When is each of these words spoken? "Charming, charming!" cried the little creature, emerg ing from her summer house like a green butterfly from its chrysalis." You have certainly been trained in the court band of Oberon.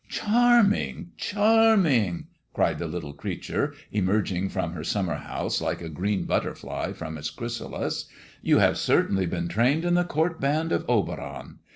"Charming, 0.09 1.11
charming!" 1.15 2.25
cried 2.55 2.79
the 2.79 2.87
little 2.87 3.13
creature, 3.13 3.75
emerg 3.93 4.31
ing 4.31 4.49
from 4.49 4.71
her 4.71 4.83
summer 4.83 5.13
house 5.13 5.61
like 5.61 5.79
a 5.79 5.89
green 5.89 6.23
butterfly 6.25 6.91
from 6.93 7.19
its 7.19 7.29
chrysalis." 7.29 8.07
You 8.41 8.57
have 8.57 8.79
certainly 8.79 9.27
been 9.27 9.47
trained 9.47 9.85
in 9.85 9.93
the 9.93 10.03
court 10.03 10.41
band 10.41 10.71
of 10.71 10.85
Oberon. 10.89 11.59